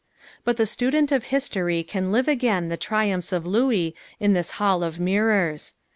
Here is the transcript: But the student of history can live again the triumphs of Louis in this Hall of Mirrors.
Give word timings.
But 0.43 0.57
the 0.57 0.65
student 0.65 1.11
of 1.11 1.25
history 1.25 1.83
can 1.83 2.11
live 2.11 2.27
again 2.27 2.69
the 2.69 2.75
triumphs 2.75 3.31
of 3.31 3.45
Louis 3.45 3.95
in 4.19 4.33
this 4.33 4.49
Hall 4.57 4.81
of 4.81 4.99
Mirrors. 4.99 5.75